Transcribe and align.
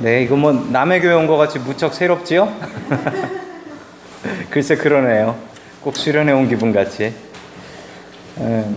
네, 0.00 0.22
이거 0.22 0.36
뭐 0.36 0.52
남의 0.52 1.00
교회 1.00 1.12
온 1.14 1.26
것 1.26 1.36
같이 1.36 1.58
무척 1.58 1.92
새롭지요? 1.94 2.52
글쎄 4.50 4.76
그러네요. 4.76 5.36
꼭 5.82 5.96
수련회 5.96 6.32
온 6.32 6.48
기분 6.48 6.72
같이. 6.72 7.12
음. 8.38 8.76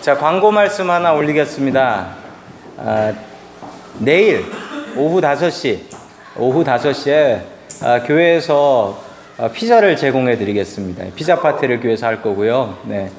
자, 0.00 0.16
광고 0.16 0.50
말씀 0.52 0.90
하나 0.90 1.12
올리겠습니다. 1.12 2.14
아, 2.78 3.12
내일 3.98 4.44
오후 4.96 5.20
5시, 5.20 5.80
오후 6.36 6.62
5시에 6.64 7.40
아, 7.82 8.02
교회에서 8.04 9.02
아, 9.38 9.48
피자를 9.48 9.96
제공해 9.96 10.36
드리겠습니다. 10.38 11.04
피자 11.16 11.40
파티를 11.40 11.80
교회에서 11.80 12.06
할 12.06 12.22
거고요. 12.22 12.78
네. 12.84 13.10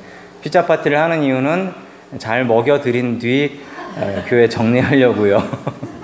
피자 0.41 0.65
파티를 0.65 0.97
하는 0.97 1.23
이유는 1.23 1.73
잘 2.17 2.45
먹여 2.45 2.79
드린 2.79 3.19
뒤 3.19 3.59
아, 3.97 4.23
교회 4.27 4.47
정리하려고요. 4.47 5.87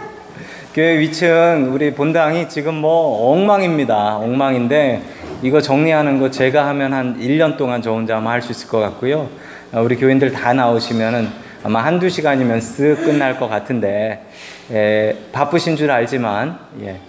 교회 0.74 0.98
위층 0.98 1.70
우리 1.72 1.94
본당이 1.94 2.50
지금 2.50 2.74
뭐 2.74 3.32
엉망입니다. 3.32 4.18
엉망인데 4.18 5.04
이거 5.44 5.62
정리하는 5.62 6.20
거 6.20 6.32
제가 6.32 6.66
하면 6.70 6.94
한 6.94 7.20
1년 7.20 7.58
동안 7.58 7.84
저 7.84 7.92
혼자 7.92 8.18
아마 8.18 8.32
할 8.32 8.42
수 8.42 8.52
있을 8.52 8.68
것 8.70 8.80
같고요. 8.80 9.30
아, 9.72 9.82
우리 9.82 9.96
교인들 9.98 10.32
다 10.32 10.52
나오시면은 10.54 11.28
아마 11.64 11.86
한두 11.86 12.10
시간이면 12.10 12.60
쓱 12.60 13.06
끝날 13.06 13.40
것 13.40 13.48
같은데 13.50 14.26
에, 14.72 15.16
바쁘신 15.32 15.76
줄 15.76 15.92
알지만 15.92 16.58
예, 16.82 17.00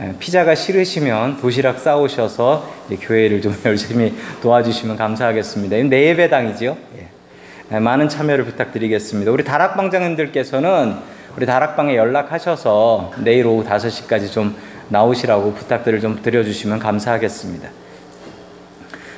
에, 0.00 0.14
피자가 0.18 0.54
싫으시면 0.54 1.36
도시락 1.38 1.80
싸오셔서 1.80 2.66
교회를 2.98 3.42
좀 3.42 3.54
열심히 3.66 4.14
도와주시면 4.40 4.96
감사하겠습니다. 4.96 5.76
내 5.88 6.08
예배당이지요. 6.08 6.78
예. 6.98 7.76
에, 7.76 7.78
많은 7.78 8.08
참여를 8.08 8.46
부탁드리겠습니다. 8.46 9.30
우리 9.30 9.44
다락방장님들께서는 9.44 11.12
우리 11.36 11.46
다락방에 11.46 11.96
연락하셔서 11.96 13.12
내일 13.18 13.46
오후 13.46 13.64
5시까지 13.64 14.30
좀 14.30 14.54
나오시라고 14.88 15.54
부탁들을 15.54 16.00
좀 16.00 16.20
드려주시면 16.22 16.78
감사하겠습니다. 16.78 17.70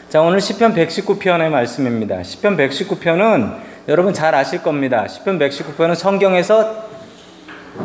자, 0.08 0.22
오늘 0.22 0.40
시편 0.40 0.74
119편의 0.74 1.48
말씀입니다. 1.48 2.22
시편 2.22 2.56
119편은 2.56 3.56
여러분 3.88 4.14
잘 4.14 4.32
아실 4.36 4.62
겁니다. 4.62 5.08
시편 5.08 5.40
119편은 5.40 5.96
성경에서 5.96 6.84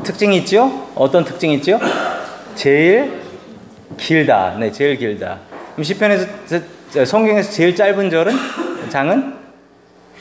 특징이 0.03 0.37
있죠? 0.37 0.87
어떤 0.93 1.25
특징이 1.25 1.55
있죠? 1.55 1.79
제일 2.53 3.23
길다. 3.97 4.57
네, 4.59 4.71
제일 4.71 4.97
길다. 4.97 5.39
그럼 5.73 5.83
시편에서 5.83 6.27
성경에서 7.03 7.51
제일 7.51 7.75
짧은 7.75 8.11
절은 8.11 8.33
장은 8.89 9.38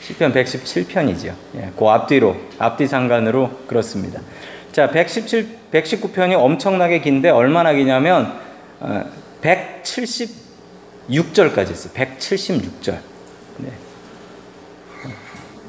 시편 0.01 0.33
117편이죠. 0.33 1.33
예, 1.55 1.71
그 1.77 1.87
앞뒤로 1.87 2.35
앞뒤 2.57 2.87
상관으로 2.87 3.51
그렇습니다. 3.67 4.21
자, 4.71 4.89
117 4.89 5.59
119편이 5.71 6.33
엄청나게 6.33 7.01
긴데 7.01 7.29
얼마나 7.29 7.73
기냐면 7.73 8.33
어, 8.79 9.03
176절까지 9.41 11.71
있어요. 11.71 11.93
176절. 11.93 12.97
네. 13.57 13.71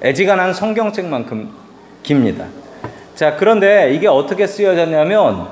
애지간한 0.03 0.55
성경책만큼 0.55 1.55
깁니다. 2.03 2.47
자, 3.15 3.37
그런데 3.37 3.93
이게 3.95 4.09
어떻게 4.09 4.47
쓰여졌냐면 4.47 5.49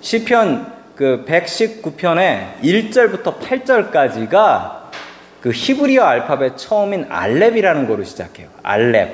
시편 0.00 0.74
그 0.96 1.24
119편의 1.28 2.60
1절부터 2.62 3.38
8절까지가 3.38 4.83
그 5.44 5.50
히브리어 5.50 6.02
알파벳 6.02 6.56
처음인 6.56 7.04
알렙이라는 7.10 7.86
거로 7.86 8.02
시작해요. 8.02 8.48
알렙. 8.62 9.10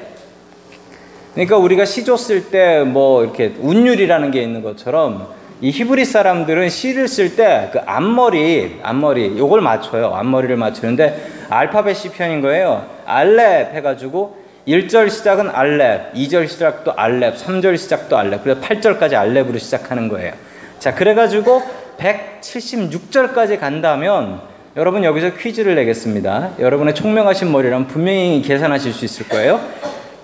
그러니까 1.34 1.56
우리가 1.56 1.84
시조 1.84 2.16
쓸 2.16 2.52
때 2.52 2.84
뭐 2.84 3.24
이렇게 3.24 3.52
운율이라는 3.58 4.30
게 4.30 4.40
있는 4.40 4.62
것처럼 4.62 5.26
이 5.60 5.72
히브리 5.72 6.04
사람들은 6.04 6.68
시를 6.68 7.08
쓸 7.08 7.34
때 7.34 7.70
그 7.72 7.80
앞머리, 7.84 8.78
앞머리 8.84 9.36
요걸 9.36 9.60
맞춰요. 9.60 10.14
앞머리를 10.14 10.56
맞추는데 10.56 11.48
알파벳 11.48 11.96
시편인 11.96 12.42
거예요. 12.42 12.86
알렙 13.06 13.74
해가지고 13.74 14.36
1절 14.68 15.10
시작은 15.10 15.50
알렙, 15.50 16.12
2절 16.14 16.46
시작도 16.46 16.92
알렙, 16.92 17.38
3절 17.38 17.76
시작도 17.76 18.16
알렙, 18.16 18.44
그래서 18.44 18.60
8절까지 18.60 19.14
알렙으로 19.14 19.58
시작하는 19.58 20.08
거예요. 20.08 20.34
자, 20.78 20.94
그래가지고 20.94 21.60
176절까지 21.98 23.58
간다면 23.58 24.48
여러분 24.76 25.02
여기서 25.02 25.34
퀴즈를 25.34 25.74
내겠습니다. 25.74 26.52
여러분의 26.60 26.94
총명하신 26.94 27.50
머리라면 27.50 27.88
분명히 27.88 28.40
계산하실 28.40 28.92
수 28.92 29.04
있을 29.04 29.28
거예요. 29.28 29.60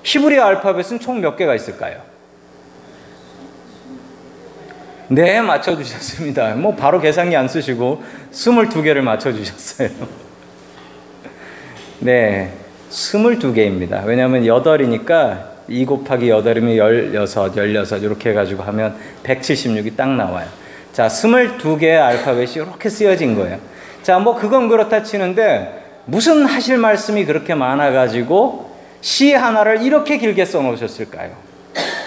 히브리 0.05 0.39
알파벳은 0.39 1.01
총 1.01 1.21
몇 1.21 1.37
개가 1.37 1.55
있을까요? 1.55 2.01
네, 5.09 5.41
맞춰주셨습니다. 5.41 6.55
뭐 6.55 6.77
바로 6.77 7.01
계산기 7.01 7.35
안 7.35 7.49
쓰시고 7.49 8.03
22개를 8.31 9.01
맞춰주셨어요. 9.01 9.89
네, 12.01 12.53
22개입니다. 12.91 14.05
왜냐하면 14.05 14.43
8이니까 14.43 15.57
2 15.69 15.85
곱하기 15.87 16.29
8이면 16.29 17.27
16, 17.27 17.55
16 17.57 18.03
이렇게 18.05 18.31
해가지고 18.31 18.63
하면 18.63 18.97
176이 19.25 19.97
딱 19.97 20.09
나와요. 20.15 20.47
자, 20.93 21.09
22개의 21.09 22.01
알파벳이 22.01 22.53
이렇게 22.55 22.89
쓰여진 22.89 23.35
거예요. 23.35 23.59
자, 24.07 24.21
뭐 24.21 24.37
그건 24.37 24.69
그렇다 24.69 25.03
치는데 25.03 25.83
무슨 26.05 26.47
하실 26.47 26.79
말씀이 26.79 27.25
그렇게 27.25 27.57
많아가지고 27.57 28.71
시 29.01 29.33
하나를 29.33 29.83
이렇게 29.83 30.19
길게 30.19 30.45
써놓으셨을까요? 30.45 31.33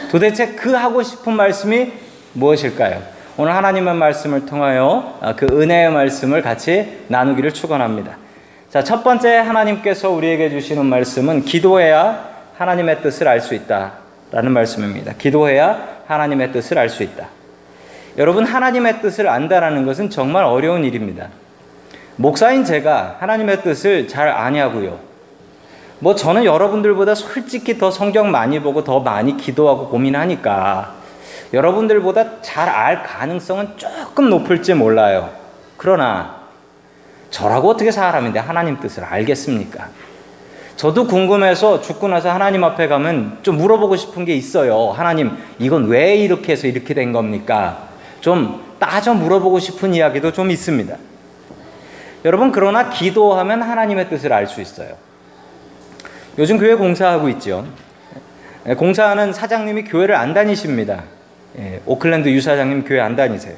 도대체 0.09 0.53
그 0.53 0.71
하고 0.71 1.03
싶은 1.03 1.33
말씀이 1.33 1.91
무엇일까요? 2.31 3.01
오늘 3.35 3.53
하나님의 3.53 3.95
말씀을 3.95 4.45
통하여 4.45 5.19
그 5.35 5.45
은혜의 5.47 5.91
말씀을 5.91 6.41
같이 6.41 6.99
나누기를 7.09 7.53
축원합니다. 7.53 8.15
자, 8.69 8.81
첫 8.81 9.03
번째 9.03 9.35
하나님께서 9.35 10.09
우리에게 10.09 10.51
주시는 10.51 10.85
말씀은 10.85 11.43
기도해야 11.43 12.29
하나님의 12.57 13.01
뜻을 13.01 13.27
알 13.27 13.41
수 13.41 13.53
있다라는 13.53 14.53
말씀입니다. 14.53 15.15
기도해야 15.17 15.99
하나님의 16.07 16.53
뜻을 16.53 16.77
알 16.77 16.87
수 16.87 17.03
있다. 17.03 17.27
여러분 18.17 18.45
하나님의 18.45 19.01
뜻을 19.01 19.27
안다라는 19.27 19.85
것은 19.85 20.09
정말 20.09 20.45
어려운 20.45 20.85
일입니다. 20.85 21.27
목사인 22.19 22.65
제가 22.65 23.15
하나님의 23.21 23.61
뜻을 23.61 24.09
잘 24.09 24.27
아냐고요. 24.27 24.99
뭐 25.99 26.15
저는 26.15 26.43
여러분들보다 26.43 27.15
솔직히 27.15 27.77
더 27.77 27.91
성경 27.91 28.29
많이 28.29 28.59
보고 28.59 28.83
더 28.83 28.99
많이 28.99 29.37
기도하고 29.37 29.87
고민하니까 29.87 30.95
여러분들보다 31.53 32.41
잘 32.41 32.67
알 32.67 33.03
가능성은 33.03 33.77
조금 33.77 34.29
높을지 34.29 34.73
몰라요. 34.73 35.29
그러나 35.77 36.41
저라고 37.29 37.69
어떻게 37.69 37.89
사람인데 37.89 38.39
하나님 38.39 38.81
뜻을 38.81 39.05
알겠습니까? 39.05 39.87
저도 40.75 41.07
궁금해서 41.07 41.79
죽고 41.79 42.09
나서 42.09 42.31
하나님 42.31 42.65
앞에 42.65 42.89
가면 42.89 43.37
좀 43.43 43.55
물어보고 43.55 43.95
싶은 43.95 44.25
게 44.25 44.35
있어요. 44.35 44.89
하나님, 44.91 45.37
이건 45.57 45.87
왜 45.87 46.17
이렇게 46.17 46.51
해서 46.51 46.67
이렇게 46.67 46.93
된 46.93 47.13
겁니까? 47.13 47.87
좀 48.19 48.61
따져 48.77 49.13
물어보고 49.13 49.59
싶은 49.59 49.93
이야기도 49.93 50.33
좀 50.33 50.51
있습니다. 50.51 50.97
여러분, 52.25 52.51
그러나 52.51 52.89
기도하면 52.89 53.61
하나님의 53.61 54.09
뜻을 54.09 54.33
알 54.33 54.47
수 54.47 54.61
있어요. 54.61 54.89
요즘 56.37 56.57
교회 56.57 56.75
공사하고 56.75 57.29
있죠. 57.29 57.65
공사하는 58.77 59.33
사장님이 59.33 59.83
교회를 59.85 60.15
안 60.15 60.33
다니십니다. 60.33 61.03
예, 61.57 61.81
오클랜드 61.85 62.29
유사장님 62.29 62.85
교회 62.85 62.99
안 62.99 63.15
다니세요. 63.15 63.55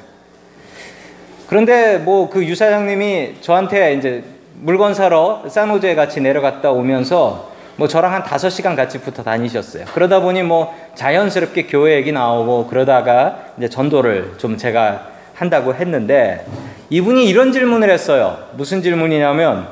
그런데 1.48 1.98
뭐 1.98 2.30
그 2.30 2.44
유사장님이 2.44 3.36
저한테 3.40 3.94
이제 3.94 4.24
물건 4.54 4.94
사러 4.94 5.44
산호제 5.48 5.94
같이 5.94 6.20
내려갔다 6.20 6.70
오면서 6.70 7.52
뭐 7.76 7.88
저랑 7.88 8.12
한 8.14 8.22
다섯 8.22 8.48
시간 8.48 8.74
같이 8.74 8.98
붙어 9.00 9.22
다니셨어요. 9.22 9.84
그러다 9.92 10.20
보니 10.20 10.42
뭐 10.42 10.74
자연스럽게 10.94 11.64
교회 11.64 11.94
얘기 11.96 12.12
나오고 12.12 12.68
그러다가 12.68 13.46
이제 13.58 13.68
전도를 13.68 14.34
좀 14.38 14.56
제가 14.56 15.08
한다고 15.34 15.74
했는데 15.74 16.46
이분이 16.92 17.24
이런 17.26 17.52
질문을 17.52 17.88
했어요. 17.88 18.36
무슨 18.52 18.82
질문이냐면 18.82 19.66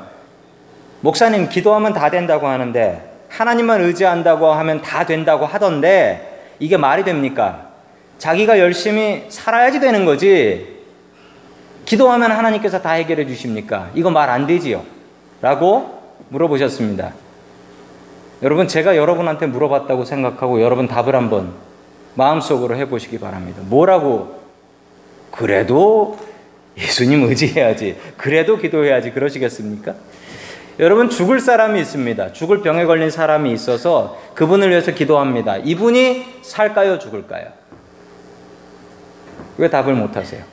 목사님 1.01 1.49
기도하면 1.49 1.93
다 1.93 2.09
된다고 2.09 2.47
하는데 2.47 3.13
하나님만 3.29 3.79
의지한다고 3.81 4.47
하면 4.47 4.81
다 4.81 5.05
된다고 5.05 5.45
하던데 5.45 6.55
이게 6.57 6.77
말이 6.77 7.03
됩니까? 7.03 7.67
자기가 8.17 8.57
열심히 8.57 9.25
살아야지 9.29 9.79
되는 9.79 10.03
거지. 10.03 10.79
기도하면 11.85 12.31
하나님께서 12.31 12.81
다 12.81 12.93
해결해 12.93 13.27
주십니까? 13.27 13.91
이거 13.93 14.09
말 14.09 14.27
안 14.31 14.47
되지요? 14.47 14.83
라고 15.41 16.01
물어보셨습니다. 16.29 17.13
여러분, 18.41 18.67
제가 18.67 18.97
여러분한테 18.97 19.45
물어봤다고 19.45 20.05
생각하고 20.05 20.59
여러분 20.63 20.87
답을 20.87 21.15
한번 21.15 21.53
마음속으로 22.15 22.75
해보시기 22.77 23.19
바랍니다. 23.19 23.61
뭐라고? 23.65 24.41
그래도 25.31 26.17
예수님 26.77 27.23
의지해야지. 27.23 27.97
그래도 28.17 28.57
기도해야지. 28.57 29.11
그러시겠습니까? 29.11 29.95
여러분, 30.79 31.09
죽을 31.09 31.39
사람이 31.39 31.79
있습니다. 31.81 32.33
죽을 32.33 32.61
병에 32.61 32.85
걸린 32.85 33.09
사람이 33.09 33.51
있어서 33.53 34.19
그분을 34.33 34.69
위해서 34.69 34.91
기도합니다. 34.91 35.57
이분이 35.57 36.25
살까요? 36.41 36.97
죽을까요? 36.97 37.47
왜 39.57 39.69
답을 39.69 39.93
못 39.93 40.15
하세요? 40.15 40.43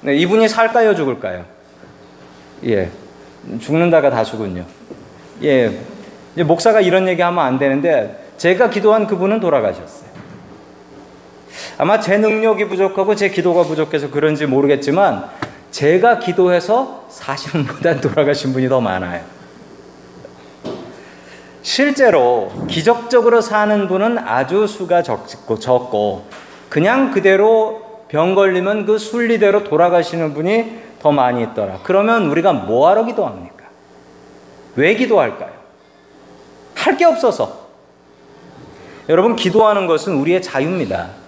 네, 0.00 0.16
이분이 0.16 0.48
살까요, 0.48 0.94
죽을까요? 0.94 1.44
예. 2.64 2.90
죽는다가 3.60 4.10
다수군요. 4.10 4.64
예. 5.42 5.78
목사가 6.36 6.80
이런 6.80 7.06
얘기 7.06 7.22
하면 7.22 7.44
안 7.44 7.58
되는데 7.58 8.24
제가 8.38 8.70
기도한 8.70 9.06
그분은 9.06 9.40
돌아가셨어요. 9.40 10.09
아마 11.80 11.98
제 11.98 12.18
능력이 12.18 12.68
부족하고 12.68 13.14
제 13.14 13.30
기도가 13.30 13.62
부족해서 13.62 14.10
그런지 14.10 14.44
모르겠지만 14.44 15.30
제가 15.70 16.18
기도해서 16.18 17.06
사신 17.08 17.64
분보다 17.64 18.02
돌아가신 18.04 18.52
분이 18.52 18.68
더 18.68 18.82
많아요. 18.82 19.22
실제로 21.62 22.52
기적적으로 22.68 23.40
사는 23.40 23.88
분은 23.88 24.18
아주 24.18 24.66
수가 24.66 25.02
적고 25.02 25.58
적고 25.58 26.26
그냥 26.68 27.12
그대로 27.12 28.04
병 28.08 28.34
걸리면 28.34 28.84
그 28.84 28.98
순리대로 28.98 29.64
돌아가시는 29.64 30.34
분이 30.34 30.80
더 31.00 31.12
많이 31.12 31.42
있더라. 31.42 31.78
그러면 31.82 32.26
우리가 32.26 32.52
뭐하러 32.52 33.06
기도합니까? 33.06 33.64
왜 34.76 34.94
기도할까요? 34.96 35.52
할 36.74 36.98
게 36.98 37.06
없어서. 37.06 37.58
여러분 39.08 39.34
기도하는 39.34 39.86
것은 39.86 40.16
우리의 40.16 40.42
자유입니다. 40.42 41.19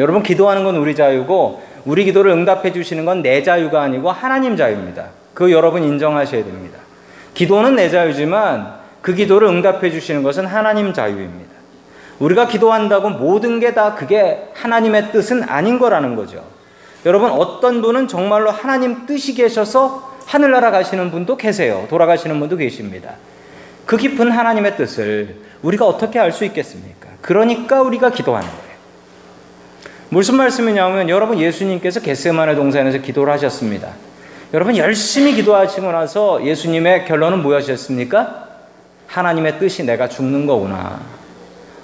여러분 0.00 0.22
기도하는 0.22 0.64
건 0.64 0.76
우리 0.76 0.94
자유고 0.94 1.62
우리 1.84 2.04
기도를 2.04 2.32
응답해 2.32 2.72
주시는 2.72 3.04
건 3.04 3.22
내 3.22 3.42
자유가 3.42 3.82
아니고 3.82 4.10
하나님 4.10 4.56
자유입니다. 4.56 5.06
그 5.34 5.50
여러분 5.52 5.82
인정하셔야 5.84 6.44
됩니다. 6.44 6.78
기도는 7.34 7.76
내 7.76 7.88
자유지만 7.88 8.80
그 9.02 9.14
기도를 9.14 9.48
응답해 9.48 9.90
주시는 9.90 10.22
것은 10.22 10.46
하나님 10.46 10.92
자유입니다. 10.92 11.50
우리가 12.18 12.48
기도한다고 12.48 13.10
모든 13.10 13.60
게 13.60 13.72
다 13.72 13.94
그게 13.94 14.48
하나님의 14.54 15.12
뜻은 15.12 15.44
아닌 15.48 15.78
거라는 15.78 16.16
거죠. 16.16 16.44
여러분 17.06 17.30
어떤 17.30 17.80
분은 17.80 18.08
정말로 18.08 18.50
하나님 18.50 19.06
뜻이 19.06 19.34
계셔서 19.34 20.10
하늘나라 20.26 20.70
가시는 20.70 21.10
분도 21.10 21.36
계세요. 21.36 21.86
돌아가시는 21.88 22.38
분도 22.38 22.56
계십니다. 22.56 23.14
그 23.86 23.96
깊은 23.96 24.30
하나님의 24.30 24.76
뜻을 24.76 25.36
우리가 25.62 25.86
어떻게 25.86 26.18
알 26.18 26.30
수 26.32 26.44
있겠습니까? 26.44 27.08
그러니까 27.22 27.80
우리가 27.82 28.10
기도하는 28.10 28.46
거예요. 28.48 28.69
무슨 30.12 30.36
말씀이냐면 30.36 31.08
여러분 31.08 31.38
예수님께서 31.38 32.00
겟세마네 32.00 32.56
동산에서 32.56 32.98
기도를 32.98 33.32
하셨습니다. 33.34 33.90
여러분 34.52 34.76
열심히 34.76 35.34
기도하시고 35.34 35.92
나서 35.92 36.44
예수님의 36.44 37.04
결론은 37.04 37.38
무엇이었습니까? 37.42 38.48
하나님의 39.06 39.60
뜻이 39.60 39.84
내가 39.84 40.08
죽는 40.08 40.46
거구나. 40.46 41.00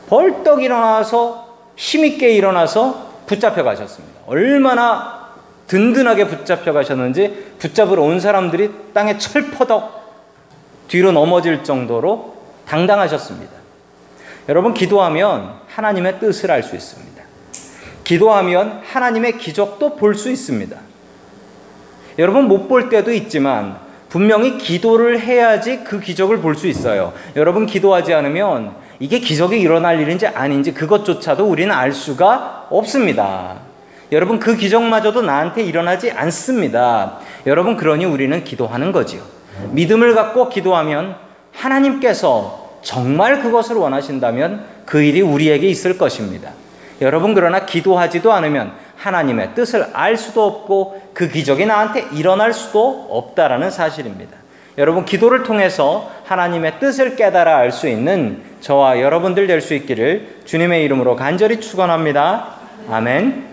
벌떡 0.08 0.64
일어나서 0.64 1.46
힘있게 1.76 2.30
일어나서 2.32 3.12
붙잡혀 3.26 3.62
가셨습니다. 3.62 4.20
얼마나 4.26 5.30
든든하게 5.68 6.26
붙잡혀 6.26 6.72
가셨는지 6.72 7.54
붙잡으러 7.60 8.02
온 8.02 8.18
사람들이 8.18 8.72
땅에 8.92 9.18
철퍼덕 9.18 10.04
뒤로 10.88 11.12
넘어질 11.12 11.62
정도로 11.62 12.34
당당하셨습니다. 12.66 13.52
여러분 14.48 14.74
기도하면 14.74 15.60
하나님의 15.68 16.18
뜻을 16.18 16.50
알 16.50 16.64
수 16.64 16.74
있습니다. 16.74 17.15
기도하면 18.06 18.82
하나님의 18.84 19.36
기적도 19.38 19.96
볼 19.96 20.14
수 20.14 20.30
있습니다. 20.30 20.76
여러분 22.18 22.44
못 22.46 22.68
볼 22.68 22.88
때도 22.88 23.12
있지만 23.12 23.76
분명히 24.08 24.56
기도를 24.58 25.20
해야지 25.20 25.80
그 25.82 25.98
기적을 26.00 26.38
볼 26.38 26.54
수 26.54 26.68
있어요. 26.68 27.12
여러분 27.34 27.66
기도하지 27.66 28.14
않으면 28.14 28.76
이게 29.00 29.18
기적이 29.18 29.60
일어날 29.60 30.00
일인지 30.00 30.26
아닌지 30.28 30.72
그것조차도 30.72 31.44
우리는 31.44 31.74
알 31.74 31.92
수가 31.92 32.68
없습니다. 32.70 33.56
여러분 34.12 34.38
그 34.38 34.56
기적마저도 34.56 35.22
나한테 35.22 35.64
일어나지 35.64 36.12
않습니다. 36.12 37.18
여러분 37.44 37.76
그러니 37.76 38.04
우리는 38.04 38.44
기도하는 38.44 38.92
거지요. 38.92 39.20
믿음을 39.72 40.14
갖고 40.14 40.48
기도하면 40.48 41.16
하나님께서 41.52 42.78
정말 42.82 43.42
그것을 43.42 43.74
원하신다면 43.76 44.64
그 44.86 45.02
일이 45.02 45.22
우리에게 45.22 45.66
있을 45.66 45.98
것입니다. 45.98 46.52
여러분 47.00 47.34
그러나 47.34 47.66
기도하지도 47.66 48.32
않으면 48.32 48.72
하나님의 48.96 49.54
뜻을 49.54 49.86
알 49.92 50.16
수도 50.16 50.44
없고 50.44 51.10
그 51.12 51.28
기적이 51.28 51.66
나한테 51.66 52.06
일어날 52.12 52.52
수도 52.52 53.06
없다라는 53.10 53.70
사실입니다. 53.70 54.36
여러분 54.78 55.04
기도를 55.04 55.42
통해서 55.42 56.10
하나님의 56.24 56.80
뜻을 56.80 57.16
깨달아 57.16 57.56
알 57.56 57.70
수 57.72 57.88
있는 57.88 58.42
저와 58.60 59.00
여러분들 59.00 59.46
될 59.46 59.60
수 59.60 59.74
있기를 59.74 60.40
주님의 60.44 60.84
이름으로 60.84 61.16
간절히 61.16 61.60
축원합니다. 61.60 62.48
아멘. 62.90 63.46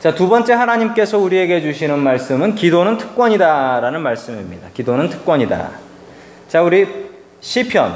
자, 0.00 0.14
두 0.14 0.28
번째 0.28 0.54
하나님께서 0.54 1.18
우리에게 1.18 1.60
주시는 1.60 1.98
말씀은 1.98 2.54
기도는 2.56 2.98
특권이다라는 2.98 4.02
말씀입니다. 4.02 4.68
기도는 4.74 5.08
특권이다. 5.08 5.70
자, 6.48 6.62
우리 6.62 6.88
시편 7.40 7.94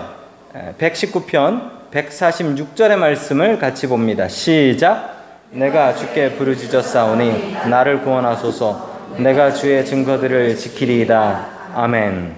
119편 0.79 1.75
146절의 1.93 2.97
말씀을 2.97 3.59
같이 3.59 3.87
봅니다. 3.87 4.29
시작. 4.29 5.17
내가 5.50 5.94
주께 5.94 6.35
부르짖었사오니 6.35 7.56
나를 7.69 8.03
구원하소서. 8.03 8.97
내가 9.19 9.53
주의 9.53 9.85
증거들을 9.85 10.56
지키리이다. 10.56 11.47
아멘. 11.75 12.37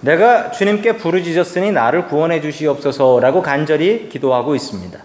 내가 0.00 0.50
주님께 0.50 0.96
부르짖었으니 0.96 1.72
나를 1.72 2.06
구원해 2.06 2.40
주시옵소서라고 2.40 3.40
간절히 3.40 4.08
기도하고 4.10 4.54
있습니다. 4.54 4.98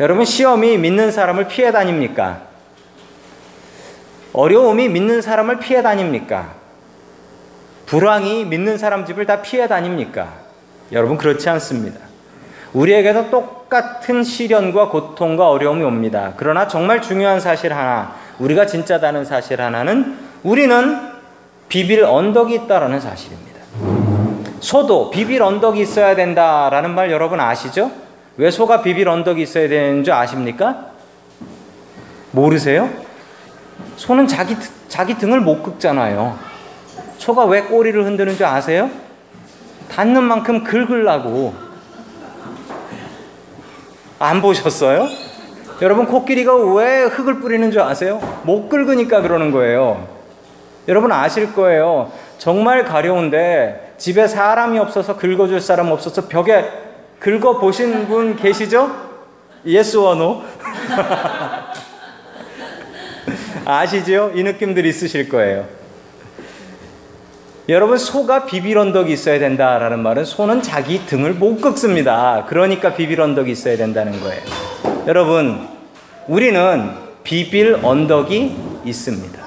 여러분 0.00 0.24
시험이 0.24 0.76
믿는 0.76 1.10
사람을 1.10 1.48
피해 1.48 1.72
다닙니까? 1.72 2.42
어려움이 4.32 4.88
믿는 4.88 5.22
사람을 5.22 5.58
피해 5.58 5.82
다닙니까? 5.82 6.54
불황이 7.86 8.44
믿는 8.44 8.78
사람 8.78 9.04
집을 9.04 9.26
다 9.26 9.42
피해 9.42 9.66
다닙니까? 9.66 10.34
여러분 10.92 11.16
그렇지 11.16 11.48
않습니다. 11.48 12.09
우리에게도 12.72 13.30
똑같은 13.30 14.22
시련과 14.22 14.88
고통과 14.88 15.50
어려움이 15.50 15.82
옵니다. 15.82 16.34
그러나 16.36 16.68
정말 16.68 17.02
중요한 17.02 17.40
사실 17.40 17.72
하나, 17.72 18.14
우리가 18.38 18.66
진짜다는 18.66 19.24
사실 19.24 19.60
하나는 19.60 20.16
우리는 20.42 20.98
비빌 21.68 22.04
언덕이 22.04 22.54
있다라는 22.54 23.00
사실입니다. 23.00 23.60
소도 24.60 25.10
비빌 25.10 25.42
언덕이 25.42 25.80
있어야 25.80 26.14
된다라는 26.14 26.94
말 26.94 27.10
여러분 27.10 27.40
아시죠? 27.40 27.90
왜 28.36 28.50
소가 28.50 28.82
비빌 28.82 29.08
언덕이 29.08 29.42
있어야 29.42 29.68
되는 29.68 30.04
줄 30.04 30.12
아십니까? 30.14 30.86
모르세요? 32.30 32.88
소는 33.96 34.26
자기 34.28 34.56
자기 34.88 35.16
등을 35.18 35.40
못 35.40 35.62
긁잖아요. 35.62 36.38
소가 37.18 37.44
왜 37.44 37.62
꼬리를 37.62 38.04
흔드는 38.04 38.36
줄 38.36 38.46
아세요? 38.46 38.90
닿는 39.90 40.22
만큼 40.22 40.64
긁으려고. 40.64 41.69
안 44.22 44.42
보셨어요? 44.42 45.08
여러분 45.80 46.04
코끼리가 46.04 46.54
왜 46.74 47.04
흙을 47.04 47.40
뿌리는 47.40 47.70
줄 47.70 47.80
아세요? 47.80 48.20
못 48.44 48.68
긁으니까 48.68 49.22
그러는 49.22 49.50
거예요. 49.50 50.06
여러분 50.88 51.10
아실 51.10 51.54
거예요. 51.54 52.12
정말 52.36 52.84
가려운데 52.84 53.94
집에 53.96 54.28
사람이 54.28 54.78
없어서 54.78 55.16
긁어줄 55.16 55.62
사람 55.62 55.90
없어서 55.90 56.28
벽에 56.28 56.66
긁어 57.18 57.58
보신 57.58 58.08
분 58.08 58.36
계시죠? 58.36 58.94
예스 59.64 59.96
원호. 59.96 60.42
아시죠? 63.64 64.32
이 64.34 64.42
느낌들 64.42 64.84
있으실 64.84 65.30
거예요. 65.30 65.64
여러분 67.68 67.98
소가 67.98 68.46
비빌 68.46 68.78
언덕이 68.78 69.12
있어야 69.12 69.38
된다라는 69.38 70.00
말은 70.00 70.24
소는 70.24 70.62
자기 70.62 71.04
등을 71.06 71.34
못 71.34 71.60
긁습니다. 71.60 72.46
그러니까 72.48 72.94
비빌 72.94 73.20
언덕이 73.20 73.50
있어야 73.52 73.76
된다는 73.76 74.18
거예요. 74.20 74.42
여러분 75.06 75.68
우리는 76.26 76.90
비빌 77.22 77.78
언덕이 77.82 78.56
있습니다. 78.84 79.40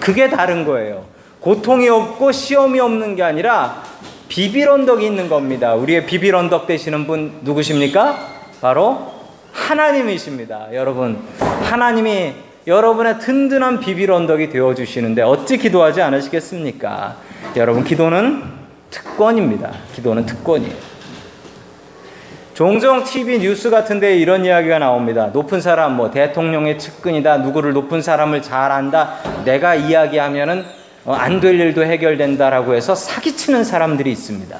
그게 0.00 0.28
다른 0.28 0.64
거예요. 0.64 1.04
고통이 1.40 1.88
없고 1.88 2.32
시험이 2.32 2.80
없는 2.80 3.16
게 3.16 3.22
아니라 3.22 3.82
비빌 4.28 4.68
언덕이 4.68 5.06
있는 5.06 5.28
겁니다. 5.28 5.74
우리의 5.74 6.04
비빌 6.06 6.34
언덕 6.34 6.66
되시는 6.66 7.06
분 7.06 7.38
누구십니까? 7.42 8.18
바로 8.60 9.12
하나님이십니다. 9.52 10.68
여러분 10.74 11.22
하나님이 11.38 12.34
여러분의 12.66 13.20
든든한 13.20 13.78
비빌 13.78 14.10
언덕이 14.10 14.48
되어 14.48 14.74
주시는데 14.74 15.22
어찌 15.22 15.56
기도하지 15.56 16.02
않으시겠습니까? 16.02 17.16
여러분 17.54 17.84
기도는 17.84 18.42
특권입니다. 18.90 19.70
기도는 19.94 20.26
특권이에요. 20.26 20.74
종종 22.54 23.04
TV 23.04 23.38
뉴스 23.38 23.70
같은데 23.70 24.16
이런 24.16 24.44
이야기가 24.44 24.80
나옵니다. 24.80 25.26
높은 25.26 25.60
사람 25.60 25.94
뭐 25.96 26.10
대통령의 26.10 26.78
측근이다. 26.78 27.38
누구를 27.38 27.72
높은 27.72 28.02
사람을 28.02 28.42
잘 28.42 28.72
안다. 28.72 29.18
내가 29.44 29.76
이야기하면은 29.76 30.64
어, 31.04 31.12
안될 31.12 31.60
일도 31.60 31.84
해결된다라고 31.84 32.74
해서 32.74 32.96
사기치는 32.96 33.62
사람들이 33.62 34.10
있습니다. 34.10 34.58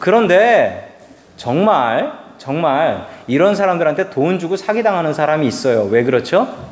그런데 0.00 0.96
정말 1.36 2.10
정말 2.38 3.06
이런 3.28 3.54
사람들한테 3.54 4.10
돈 4.10 4.40
주고 4.40 4.56
사기당하는 4.56 5.14
사람이 5.14 5.46
있어요. 5.46 5.84
왜 5.84 6.02
그렇죠? 6.02 6.71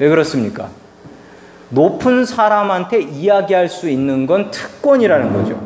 왜 0.00 0.08
그렇습니까? 0.08 0.70
높은 1.68 2.24
사람한테 2.24 3.00
이야기할 3.02 3.68
수 3.68 3.88
있는 3.88 4.26
건 4.26 4.50
특권이라는 4.50 5.32
거죠. 5.32 5.60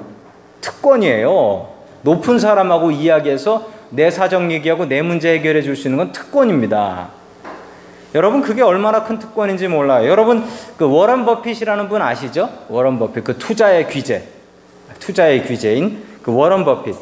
특권이에요. 0.61 1.69
높은 2.03 2.39
사람하고 2.39 2.91
이야기해서 2.91 3.71
내 3.91 4.11
사정 4.11 4.51
얘기하고 4.51 4.87
내 4.87 5.03
문제 5.03 5.33
해결해 5.35 5.63
줄 5.63 5.77
수 5.77 5.87
있는 5.87 5.99
건 5.99 6.13
특권입니다. 6.13 7.11
여러분 8.15 8.43
그게 8.43 8.61
얼마나 8.63 9.05
큰 9.05 9.19
특권인지 9.21 9.69
몰라요. 9.69 10.09
여러분 10.09 10.45
그 10.77 10.89
워런 10.89 11.25
버핏이라는 11.25 11.89
분 11.89 12.03
아시죠? 12.03 12.51
워런 12.69 12.99
버핏 12.99 13.23
그 13.25 13.39
투자의 13.39 13.89
귀재, 13.89 14.25
투자의 14.99 15.47
귀재인 15.47 16.03
그 16.23 16.35
워런 16.35 16.65
버핏. 16.65 16.97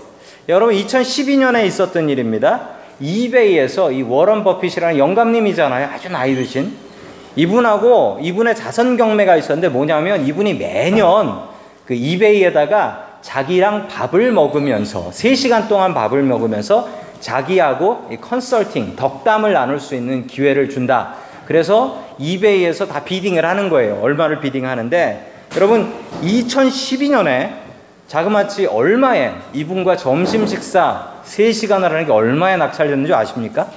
여러분 0.51 0.75
2012년에 0.75 1.65
있었던 1.65 2.11
일입니다. 2.11 2.69
이베이에서 3.01 3.91
이 3.93 4.03
워런 4.03 4.45
버핏이라는 4.45 4.99
영감님이잖아요. 4.99 5.89
아주 5.95 6.11
나이 6.11 6.35
드신 6.35 6.92
이분하고 7.37 8.19
이분의 8.21 8.55
자선 8.57 8.97
경매가 8.97 9.37
있었는데 9.37 9.69
뭐냐면 9.69 10.27
이분이 10.27 10.55
매년 10.55 11.43
그 11.87 11.95
이베이에다가 11.95 13.19
자기랑 13.23 13.89
밥을 13.89 14.33
먹으면서 14.33 15.11
3시간 15.11 15.69
동안 15.69 15.95
밥을 15.95 16.23
먹으면서 16.23 16.89
자기하고 17.21 18.11
컨설팅, 18.21 18.97
덕담을 18.97 19.53
나눌 19.53 19.79
수 19.79 19.95
있는 19.95 20.27
기회를 20.27 20.69
준다. 20.69 21.15
그래서 21.47 22.03
이베이에서 22.19 22.87
다 22.87 23.05
비딩을 23.05 23.45
하는 23.45 23.69
거예요. 23.69 24.01
얼마를 24.03 24.41
비딩하는데 24.41 25.33
여러분 25.57 25.93
2012년에 26.23 27.63
자그마치 28.09 28.67
얼마에 28.67 29.33
이분과 29.53 29.97
점심 29.97 30.47
식사 30.47 31.13
3시간을 31.25 31.83
하는 31.83 32.07
게 32.07 32.13
얼마에 32.13 32.57
낙찰됐는지 32.57 33.15
아십니까? 33.15 33.69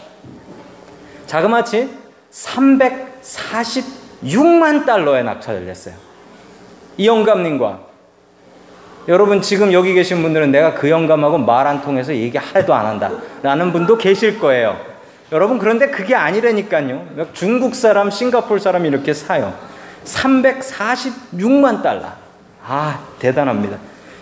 자그마치 1.27 1.89
346만 3.25 4.86
달러에 4.86 5.24
낙찰을 5.24 5.67
했어요. 5.67 5.96
이 6.98 7.08
영감님과 7.08 7.79
여러분 9.08 9.41
지금 9.41 9.72
여기 9.74 9.94
계신 9.94 10.22
분들은 10.22 10.51
내가 10.51 10.74
그 10.74 10.89
영감하고 10.89 11.38
말 11.39 11.67
안 11.67 11.82
통해서 11.82 12.13
얘기 12.13 12.38
하나도 12.38 12.74
안 12.74 12.86
한다 12.86 13.12
라는 13.44 13.72
분도 13.72 13.98
계실 13.98 14.39
거예요. 14.39 14.79
여러분 15.32 15.58
그런데 15.58 15.89
그게 15.89 16.15
아니라니까요. 16.15 17.27
중국 17.34 17.75
사람, 17.75 18.10
싱가폴 18.12 18.60
사람이 18.60 18.88
이렇게 18.88 19.13
사요. 19.13 19.53
346만 20.05 21.82
달러. 21.82 22.03
아 22.65 23.00
대단합니다. 23.20 23.77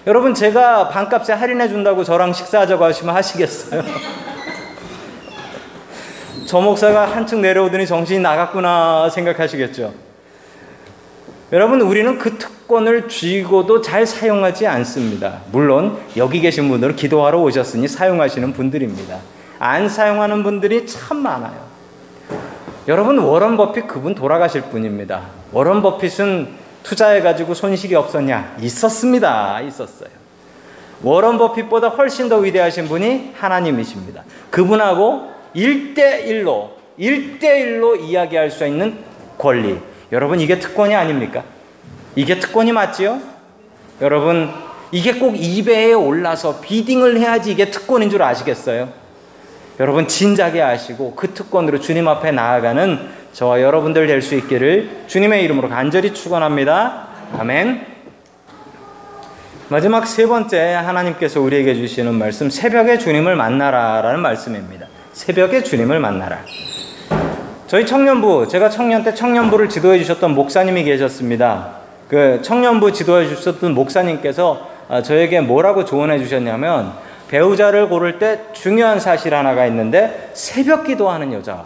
여러분 0.07 0.33
제가 0.33 0.89
반값에 0.89 1.33
할인해 1.33 1.69
준다고 1.69 2.03
저랑 2.03 2.33
식사하자고 2.33 2.83
하시면 2.83 3.15
하시겠어요? 3.15 3.83
저 6.45 6.59
목사가 6.59 7.05
한층 7.05 7.41
내려오더니 7.41 7.87
정신이 7.87 8.19
나갔구나 8.19 9.09
생각하시겠죠. 9.09 9.93
여러분 11.51 11.81
우리는 11.81 12.17
그 12.17 12.37
특권을 12.37 13.07
쥐고도 13.07 13.81
잘 13.81 14.05
사용하지 14.05 14.67
않습니다. 14.67 15.41
물론 15.51 15.99
여기 16.17 16.41
계신 16.41 16.69
분들은 16.69 16.95
기도하러 16.95 17.39
오셨으니 17.41 17.87
사용하시는 17.87 18.53
분들입니다. 18.53 19.19
안 19.59 19.87
사용하는 19.87 20.43
분들이 20.43 20.85
참 20.87 21.17
많아요. 21.17 21.73
여러분 22.87 23.19
워런 23.19 23.55
버핏 23.55 23.87
그분 23.87 24.15
돌아가실 24.15 24.63
분입니다. 24.63 25.21
워런 25.51 25.81
버핏은 25.81 26.63
투자해가지고 26.83 27.53
손실이 27.53 27.95
없었냐? 27.95 28.57
있었습니다. 28.59 29.61
있었어요. 29.61 30.09
워런 31.01 31.37
버핏보다 31.37 31.89
훨씬 31.89 32.27
더 32.29 32.37
위대하신 32.37 32.87
분이 32.87 33.33
하나님이십니다. 33.37 34.23
그분하고 34.49 35.32
1대1로, 35.55 36.69
1대1로 36.99 37.99
이야기할 38.01 38.51
수 38.51 38.65
있는 38.65 38.97
권리. 39.37 39.77
여러분, 40.11 40.39
이게 40.39 40.59
특권이 40.59 40.95
아닙니까? 40.95 41.43
이게 42.15 42.39
특권이 42.39 42.71
맞지요? 42.71 43.19
여러분, 44.01 44.51
이게 44.91 45.13
꼭 45.13 45.33
2배에 45.33 45.99
올라서 45.99 46.61
비딩을 46.61 47.17
해야지 47.19 47.51
이게 47.51 47.71
특권인 47.71 48.09
줄 48.09 48.21
아시겠어요? 48.21 48.89
여러분, 49.79 50.07
진작에 50.07 50.61
아시고 50.61 51.15
그 51.15 51.33
특권으로 51.33 51.79
주님 51.79 52.07
앞에 52.07 52.31
나아가는 52.31 53.09
저와 53.33 53.61
여러분들 53.61 54.05
될 54.05 54.21
수 54.21 54.35
있기를 54.35 55.05
주님의 55.07 55.43
이름으로 55.43 55.67
간절히 55.69 56.13
축원합니다. 56.13 57.07
아멘. 57.39 57.93
마지막 59.69 60.05
세 60.05 60.27
번째 60.27 60.73
하나님께서 60.73 61.41
우리에게 61.41 61.73
주시는 61.73 62.13
말씀 62.13 62.51
새벽에 62.51 62.99
주님을 62.99 63.35
만나라라는 63.35 64.19
말씀입니다. 64.19 64.85
새벽에 65.13 65.63
주님을 65.63 65.99
만나라. 65.99 66.39
저희 67.67 67.85
청년부 67.85 68.47
제가 68.47 68.69
청년 68.69 69.03
때 69.03 69.13
청년부를 69.13 69.69
지도해 69.69 69.99
주셨던 69.99 70.33
목사님이 70.33 70.83
계셨습니다. 70.83 71.77
그 72.09 72.41
청년부 72.41 72.91
지도해 72.91 73.27
주셨던 73.27 73.73
목사님께서 73.73 74.69
아, 74.89 75.01
저에게 75.01 75.39
뭐라고 75.39 75.85
조언해 75.85 76.19
주셨냐면 76.19 76.93
배우자를 77.29 77.89
고를 77.89 78.19
때 78.19 78.41
중요한 78.53 78.99
사실 78.99 79.33
하나가 79.33 79.65
있는데 79.67 80.31
새벽 80.33 80.85
기도하는 80.85 81.31
여자. 81.33 81.65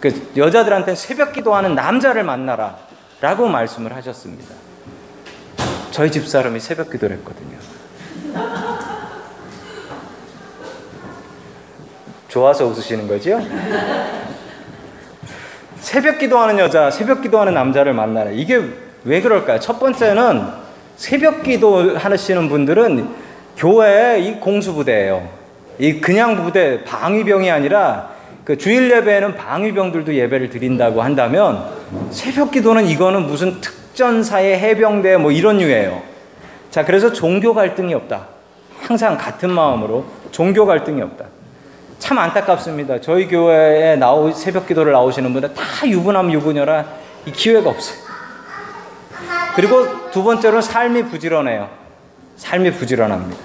그 0.00 0.30
여자들한테 0.36 0.94
새벽 0.94 1.32
기도하는 1.32 1.74
남자를 1.74 2.24
만나라 2.24 2.76
라고 3.20 3.48
말씀을 3.48 3.96
하셨습니다. 3.96 4.54
저희 5.90 6.10
집 6.10 6.28
사람이 6.28 6.60
새벽 6.60 6.90
기도를 6.90 7.16
했거든요. 7.18 7.56
좋아서 12.34 12.66
웃으시는 12.66 13.06
거죠? 13.06 13.40
새벽 15.76 16.18
기도하는 16.18 16.58
여자, 16.58 16.90
새벽 16.90 17.22
기도하는 17.22 17.54
남자를 17.54 17.92
만나라. 17.92 18.32
이게 18.32 18.60
왜 19.04 19.20
그럴까요? 19.20 19.60
첫 19.60 19.78
번째는 19.78 20.42
새벽 20.96 21.44
기도 21.44 21.96
하시는 21.96 22.48
분들은 22.48 23.08
교회 23.56 24.18
이 24.18 24.40
공수부대예요. 24.40 25.28
이 25.78 26.00
그냥 26.00 26.42
부대 26.42 26.82
방위병이 26.82 27.52
아니라 27.52 28.10
그 28.44 28.58
주일 28.58 28.90
예배에는 28.90 29.36
방위병들도 29.36 30.12
예배를 30.12 30.50
드린다고 30.50 31.02
한다면 31.02 31.64
새벽 32.10 32.50
기도는 32.50 32.86
이거는 32.86 33.28
무슨 33.28 33.60
특전사의 33.60 34.58
해병대 34.58 35.18
뭐 35.18 35.30
이런 35.30 35.58
류예요. 35.58 36.02
자, 36.72 36.84
그래서 36.84 37.12
종교 37.12 37.54
갈등이 37.54 37.94
없다. 37.94 38.26
항상 38.80 39.16
같은 39.16 39.50
마음으로 39.50 40.04
종교 40.32 40.66
갈등이 40.66 41.00
없다. 41.00 41.33
참 41.98 42.18
안타깝습니다. 42.18 43.00
저희 43.00 43.26
교회에 43.28 43.96
나오 43.96 44.30
새벽 44.32 44.66
기도를 44.66 44.92
나오시는 44.92 45.32
분들 45.32 45.54
다 45.54 45.86
유부남 45.86 46.30
유부녀라 46.32 46.84
이 47.26 47.32
기회가 47.32 47.70
없어요. 47.70 47.98
그리고 49.54 50.10
두 50.10 50.22
번째로 50.22 50.60
삶이 50.60 51.04
부지런해요. 51.04 51.68
삶이 52.36 52.72
부지런합니다. 52.72 53.40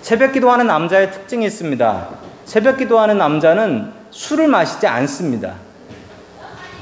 새벽 0.00 0.32
기도하는 0.32 0.66
남자의 0.66 1.10
특징이 1.12 1.44
있습니다. 1.46 2.08
새벽 2.44 2.78
기도하는 2.78 3.18
남자는 3.18 3.92
술을 4.10 4.48
마시지 4.48 4.86
않습니다. 4.86 5.54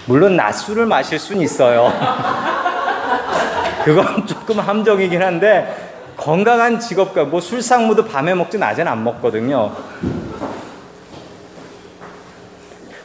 물론 0.07 0.37
낮술을 0.37 0.87
마실 0.87 1.19
수는 1.19 1.43
있어요. 1.43 1.93
그건 3.85 4.27
조금 4.27 4.61
함정이긴 4.61 5.23
한데 5.23 5.89
건강한 6.17 6.81
직업가 6.81 7.25
뭐 7.25 7.41
술상무도 7.41 8.07
밤에 8.07 8.35
먹지 8.35 8.59
낮에는 8.59 8.91
안 8.91 9.05
먹거든요. 9.05 9.73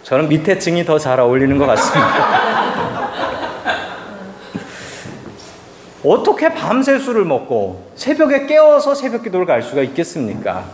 저는 0.03 0.27
밑에 0.27 0.59
층이 0.59 0.85
더 0.85 0.97
잘 0.99 1.19
어울리는 1.19 1.57
것 1.57 1.65
같습니다. 1.65 2.43
어떻게 6.05 6.53
밤새 6.53 6.99
술을 6.99 7.23
먹고 7.23 7.91
새벽에 7.95 8.45
깨어서 8.45 8.93
새벽 8.93 9.23
기도를 9.23 9.45
갈 9.45 9.63
수가 9.63 9.81
있겠습니까? 9.83 10.65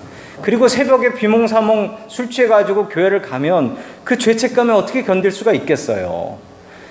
그리고 0.41 0.67
새벽에 0.67 1.13
비몽사몽 1.13 1.97
술 2.07 2.31
취해가지고 2.31 2.87
교회를 2.87 3.21
가면 3.21 3.77
그 4.03 4.17
죄책감에 4.17 4.73
어떻게 4.73 5.03
견딜 5.03 5.31
수가 5.31 5.53
있겠어요? 5.53 6.37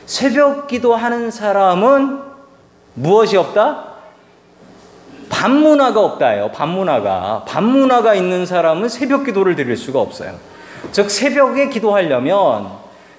새벽 0.07 0.69
기도하는 0.69 1.31
사람은 1.33 2.21
무엇이 2.95 3.37
없다? 3.37 3.85
밤문화가 5.31 6.01
없다예요. 6.01 6.53
밤문화가. 6.53 7.45
밤문화가 7.47 8.15
있는 8.15 8.47
사람은 8.47 8.89
새벽 8.89 9.25
기도를 9.25 9.57
드릴 9.57 9.77
수가 9.77 10.01
없어요. 10.01 10.35
즉 10.93 11.11
새벽에 11.11 11.69
기도하려면 11.69 12.71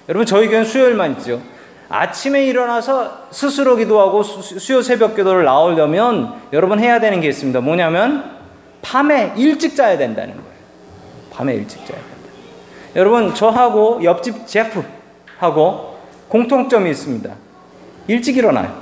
여러분 0.08 0.26
저희 0.26 0.48
교회는 0.48 0.64
수요일만 0.64 1.12
있죠. 1.18 1.40
아침에 1.88 2.44
일어나서 2.46 3.28
스스로 3.30 3.76
기도하고 3.76 4.22
수요 4.22 4.80
새벽 4.80 5.16
기도를 5.16 5.44
나오려면 5.44 6.34
여러분 6.52 6.78
해야 6.78 7.00
되는 7.00 7.20
게 7.20 7.28
있습니다. 7.28 7.60
뭐냐면 7.60 8.38
밤에 8.82 9.34
일찍 9.36 9.74
자야 9.74 9.98
된다는 9.98 10.34
거예요. 10.34 10.50
밤에 11.32 11.54
일찍 11.54 11.78
자야 11.78 11.98
된다. 11.98 12.10
여러분 12.96 13.34
저하고 13.34 14.02
옆집 14.04 14.46
제프하고 14.46 15.98
공통점이 16.28 16.90
있습니다. 16.90 17.30
일찍 18.06 18.36
일어나요. 18.36 18.80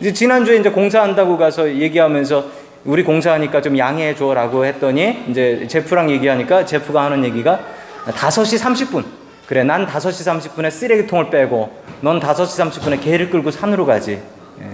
이제 0.00 0.12
지난주에 0.12 0.58
이제 0.58 0.70
공사한다고 0.70 1.38
가서 1.38 1.68
얘기하면서 1.68 2.65
우리 2.86 3.02
공사하니까 3.02 3.62
좀 3.62 3.76
양해해 3.76 4.14
줘라고 4.14 4.64
했더니 4.64 5.24
이제 5.28 5.66
제프랑 5.68 6.08
얘기하니까 6.10 6.64
제프가 6.64 7.02
하는 7.04 7.24
얘기가 7.24 7.60
5시 8.06 8.62
30분. 8.62 9.04
그래, 9.46 9.64
난 9.64 9.86
5시 9.86 10.54
30분에 10.54 10.70
쓰레기통을 10.70 11.30
빼고 11.30 11.70
넌 12.00 12.20
5시 12.20 12.70
30분에 12.70 13.02
개를 13.02 13.28
끌고 13.28 13.50
산으로 13.50 13.86
가지. 13.86 14.12
예. 14.12 14.64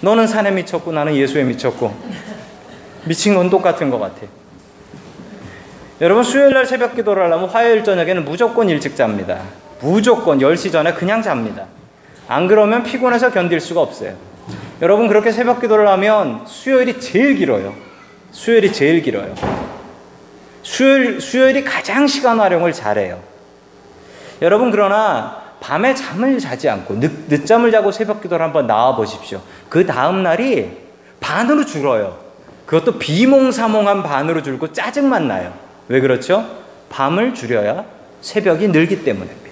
너는 0.00 0.28
산에 0.28 0.52
미쳤고 0.52 0.92
나는 0.92 1.16
예수에 1.16 1.42
미쳤고 1.42 1.94
미친 3.04 3.34
건 3.34 3.50
똑같은 3.50 3.90
것 3.90 3.98
같아. 3.98 4.26
여러분 6.00 6.22
수요일 6.22 6.54
날 6.54 6.66
새벽 6.66 6.94
기도를 6.94 7.24
하려면 7.24 7.48
화요일 7.48 7.82
저녁에는 7.82 8.24
무조건 8.24 8.68
일찍 8.68 8.94
잡니다. 8.94 9.40
무조건 9.80 10.38
10시 10.38 10.70
전에 10.70 10.92
그냥 10.92 11.22
잡니다. 11.22 11.66
안 12.28 12.46
그러면 12.46 12.84
피곤해서 12.84 13.32
견딜 13.32 13.60
수가 13.60 13.80
없어요. 13.80 14.14
여러분 14.82 15.08
그렇게 15.08 15.32
새벽 15.32 15.60
기도를 15.60 15.88
하면 15.88 16.42
수요일이 16.46 17.00
제일 17.00 17.36
길어요. 17.36 17.74
수요일이 18.30 18.72
제일 18.72 19.02
길어요. 19.02 19.34
수요일, 20.62 21.20
수요일이 21.20 21.64
가장 21.64 22.06
시간 22.06 22.40
활용을 22.40 22.72
잘해요. 22.72 23.20
여러분 24.42 24.70
그러나 24.70 25.42
밤에 25.60 25.94
잠을 25.94 26.38
자지 26.38 26.68
않고 26.68 27.00
늦, 27.00 27.10
늦잠을 27.28 27.70
자고 27.70 27.90
새벽 27.90 28.20
기도를 28.22 28.44
한번 28.44 28.66
나와 28.66 28.94
보십시오. 28.94 29.40
그 29.68 29.86
다음 29.86 30.22
날이 30.22 30.70
반으로 31.20 31.64
줄어요. 31.64 32.18
그것도 32.66 32.98
비몽사몽한 32.98 34.02
반으로 34.02 34.42
줄고 34.42 34.72
짜증만 34.72 35.28
나요. 35.28 35.52
왜 35.88 36.00
그렇죠? 36.00 36.44
밤을 36.90 37.34
줄여야 37.34 37.84
새벽이 38.20 38.68
늘기 38.68 39.04
때문입니다. 39.04 39.45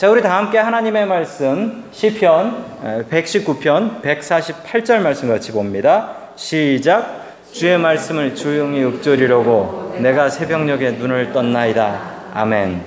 자, 0.00 0.08
우리 0.08 0.22
다 0.22 0.38
함께 0.38 0.56
하나님의 0.56 1.04
말씀 1.04 1.84
시편 1.92 3.04
119편 3.10 4.00
148절 4.00 5.00
말씀 5.00 5.28
같이 5.28 5.52
봅니다. 5.52 6.12
시작. 6.36 7.20
주의 7.52 7.76
말씀을 7.76 8.34
조용히 8.34 8.82
읊조리려고 8.82 9.96
내가 9.98 10.30
새벽녘에 10.30 10.92
눈을 10.92 11.34
떴나이다. 11.34 12.00
아멘. 12.32 12.82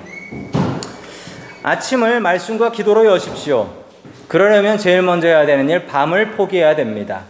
아침을 1.62 2.18
말씀과 2.18 2.72
기도로 2.72 3.06
여십시오. 3.06 3.70
그러려면 4.26 4.76
제일 4.76 5.02
먼저 5.02 5.28
해야 5.28 5.46
되는 5.46 5.70
일 5.70 5.86
밤을 5.86 6.32
포기해야 6.32 6.74
됩니다. 6.74 7.20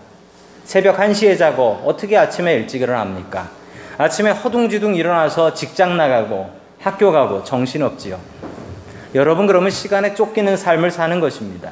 새벽 0.64 0.96
1시에 0.96 1.36
자고 1.36 1.82
어떻게 1.84 2.16
아침에 2.16 2.54
일찍 2.54 2.80
일어납니까? 2.80 3.50
아침에 3.98 4.30
허둥지둥 4.30 4.94
일어나서 4.94 5.52
직장 5.52 5.98
나가고 5.98 6.48
학교 6.80 7.12
가고 7.12 7.44
정신없지요. 7.44 8.18
여러분 9.14 9.46
그러면 9.46 9.70
시간에 9.70 10.14
쫓기는 10.14 10.56
삶을 10.56 10.90
사는 10.90 11.20
것입니다. 11.20 11.70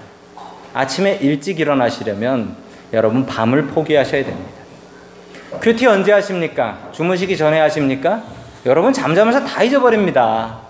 아침에 0.75 1.19
일찍 1.21 1.59
일어나시려면 1.59 2.55
여러분 2.93 3.27
밤을 3.27 3.67
포기하셔야 3.67 4.25
됩니다. 4.25 4.63
QT 5.61 5.87
언제 5.87 6.13
하십니까? 6.13 6.79
주무시기 6.93 7.37
전에 7.37 7.59
하십니까? 7.61 8.23
여러분 8.65 8.93
잠자면서 8.93 9.45
다 9.45 9.63
잊어버립니다. 9.63 10.61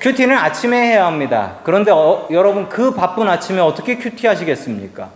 QT는 0.00 0.36
아침에 0.36 0.76
해야 0.76 1.06
합니다. 1.06 1.56
그런데 1.64 1.90
어, 1.90 2.28
여러분 2.30 2.68
그 2.68 2.94
바쁜 2.94 3.28
아침에 3.28 3.60
어떻게 3.60 3.98
QT 3.98 4.28
하시겠습니까? 4.28 5.10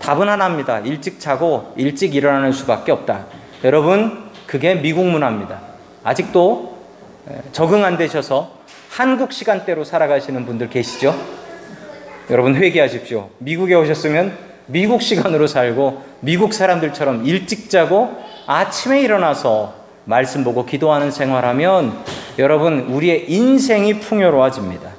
답은 0.00 0.28
하나입니다. 0.28 0.80
일찍 0.80 1.18
자고 1.18 1.72
일찍 1.76 2.14
일어나는 2.14 2.52
수밖에 2.52 2.92
없다. 2.92 3.24
여러분 3.64 4.30
그게 4.46 4.74
미국 4.74 5.06
문화입니다. 5.06 5.60
아직도 6.04 6.69
적응 7.52 7.84
안 7.84 7.96
되셔서 7.96 8.58
한국 8.90 9.32
시간대로 9.32 9.84
살아가시는 9.84 10.46
분들 10.46 10.70
계시죠? 10.70 11.14
여러분 12.30 12.54
회개하십시오. 12.54 13.30
미국에 13.38 13.74
오셨으면 13.74 14.36
미국 14.66 15.02
시간으로 15.02 15.46
살고 15.46 16.02
미국 16.20 16.54
사람들처럼 16.54 17.26
일찍 17.26 17.70
자고 17.70 18.14
아침에 18.46 19.00
일어나서 19.00 19.74
말씀 20.04 20.44
보고 20.44 20.64
기도하는 20.64 21.10
생활하면 21.10 21.92
여러분 22.38 22.80
우리의 22.80 23.30
인생이 23.30 24.00
풍요로워집니다. 24.00 24.90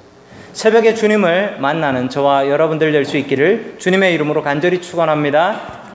새벽에 0.53 0.93
주님을 0.93 1.57
만나는 1.59 2.09
저와 2.09 2.49
여러분들 2.49 2.91
될 2.91 3.05
수 3.05 3.17
있기를 3.17 3.75
주님의 3.79 4.13
이름으로 4.13 4.43
간절히 4.43 4.81
축원합니다. 4.81 5.80